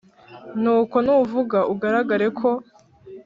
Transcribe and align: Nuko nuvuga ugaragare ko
Nuko 0.61 0.95
nuvuga 1.05 1.59
ugaragare 1.73 2.27
ko 2.39 2.49